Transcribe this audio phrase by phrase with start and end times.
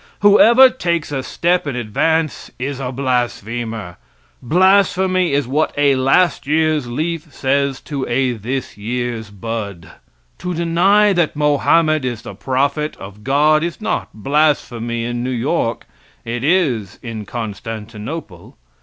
[0.21, 3.97] Whoever takes a step in advance is a blasphemer.
[4.41, 9.91] Blasphemy is what a last year's leaf says to a this year's bud.
[10.39, 15.85] To deny that Mohammed is the prophet of God is not blasphemy in New York.
[16.25, 18.57] It is in Constantinople.